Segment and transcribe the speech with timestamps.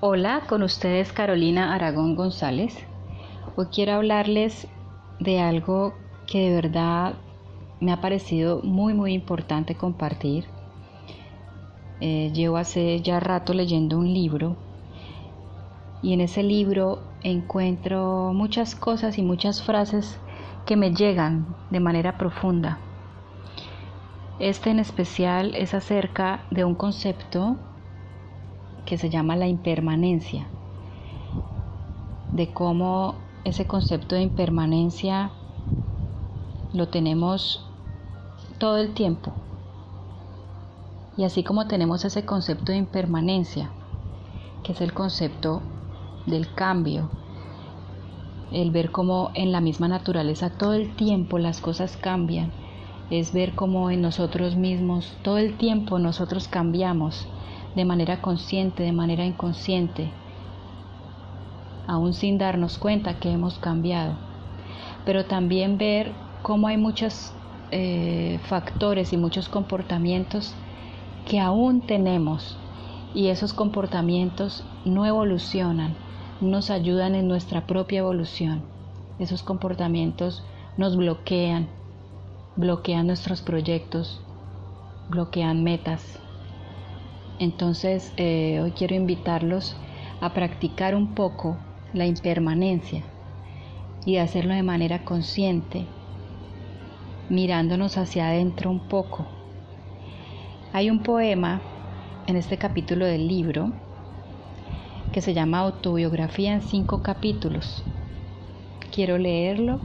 [0.00, 2.78] Hola, con ustedes Carolina Aragón González.
[3.56, 4.68] Hoy quiero hablarles
[5.18, 5.92] de algo
[6.28, 7.14] que de verdad
[7.80, 10.44] me ha parecido muy muy importante compartir.
[12.00, 14.54] Eh, llevo hace ya rato leyendo un libro
[16.00, 20.20] y en ese libro encuentro muchas cosas y muchas frases
[20.64, 22.78] que me llegan de manera profunda.
[24.38, 27.56] Este en especial es acerca de un concepto
[28.88, 30.46] que se llama la impermanencia,
[32.32, 35.30] de cómo ese concepto de impermanencia
[36.72, 37.62] lo tenemos
[38.56, 39.34] todo el tiempo.
[41.18, 43.68] Y así como tenemos ese concepto de impermanencia,
[44.62, 45.60] que es el concepto
[46.24, 47.10] del cambio,
[48.52, 52.50] el ver cómo en la misma naturaleza todo el tiempo las cosas cambian,
[53.10, 57.28] es ver cómo en nosotros mismos todo el tiempo nosotros cambiamos
[57.78, 60.10] de manera consciente, de manera inconsciente,
[61.86, 64.16] aún sin darnos cuenta que hemos cambiado.
[65.04, 67.32] Pero también ver cómo hay muchos
[67.70, 70.56] eh, factores y muchos comportamientos
[71.24, 72.58] que aún tenemos
[73.14, 75.94] y esos comportamientos no evolucionan,
[76.40, 78.62] nos ayudan en nuestra propia evolución.
[79.20, 80.42] Esos comportamientos
[80.76, 81.68] nos bloquean,
[82.56, 84.20] bloquean nuestros proyectos,
[85.10, 86.18] bloquean metas,
[87.38, 89.76] entonces, eh, hoy quiero invitarlos
[90.20, 91.56] a practicar un poco
[91.92, 93.04] la impermanencia
[94.04, 95.86] y hacerlo de manera consciente,
[97.28, 99.26] mirándonos hacia adentro un poco.
[100.72, 101.60] Hay un poema
[102.26, 103.72] en este capítulo del libro
[105.12, 107.84] que se llama Autobiografía en cinco capítulos.
[108.92, 109.80] Quiero leerlo,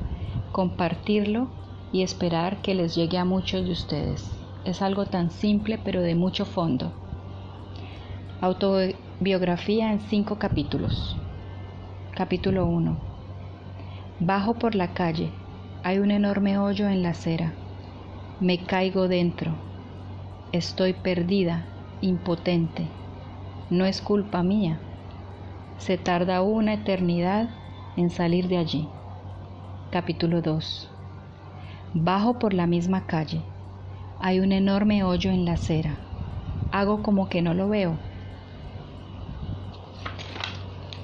[0.52, 1.48] compartirlo
[1.92, 4.30] y esperar que les llegue a muchos de ustedes.
[4.66, 6.92] Es algo tan simple pero de mucho fondo.
[8.44, 11.16] Autobiografía en cinco capítulos.
[12.14, 12.98] Capítulo 1.
[14.20, 15.32] Bajo por la calle.
[15.82, 17.54] Hay un enorme hoyo en la acera.
[18.42, 19.54] Me caigo dentro.
[20.52, 21.66] Estoy perdida,
[22.02, 22.86] impotente.
[23.70, 24.78] No es culpa mía.
[25.78, 27.50] Se tarda una eternidad
[27.96, 28.90] en salir de allí.
[29.90, 30.90] Capítulo 2.
[31.94, 33.42] Bajo por la misma calle.
[34.20, 35.96] Hay un enorme hoyo en la acera.
[36.74, 37.98] Hago como que no lo veo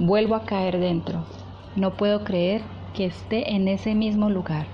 [0.01, 1.25] Vuelvo a caer dentro.
[1.75, 2.61] No puedo creer
[2.93, 4.65] que esté en ese mismo lugar,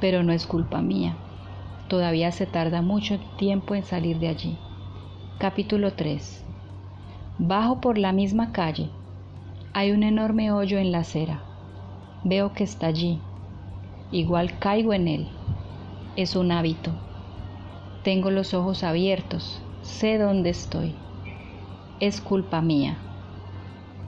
[0.00, 1.14] pero no es culpa mía.
[1.86, 4.58] Todavía se tarda mucho tiempo en salir de allí.
[5.38, 6.44] Capítulo 3.
[7.38, 8.90] Bajo por la misma calle.
[9.74, 11.40] Hay un enorme hoyo en la acera.
[12.24, 13.20] Veo que está allí.
[14.10, 15.28] Igual caigo en él.
[16.16, 16.90] Es un hábito.
[18.02, 19.62] Tengo los ojos abiertos.
[19.82, 20.96] Sé dónde estoy.
[22.00, 22.98] Es culpa mía.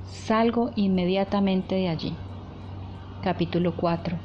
[0.05, 2.15] Salgo inmediatamente de allí.
[3.23, 4.19] Capítulo 4.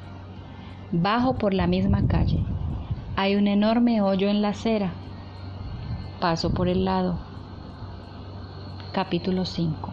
[0.91, 2.43] Bajo por la misma calle.
[3.15, 4.91] Hay un enorme hoyo en la acera.
[6.19, 7.17] Paso por el lado.
[8.91, 9.89] Capítulo 5.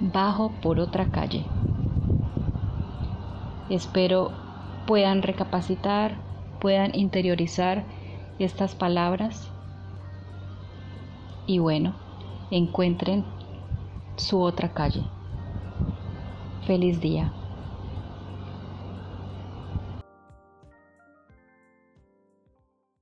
[0.00, 1.44] Bajo por otra calle.
[3.68, 4.32] Espero
[4.86, 6.16] puedan recapacitar,
[6.60, 7.84] puedan interiorizar
[8.38, 9.50] estas palabras
[11.46, 11.94] y bueno,
[12.50, 13.24] encuentren
[14.22, 15.12] su otra calle.
[16.60, 17.41] Feliz día.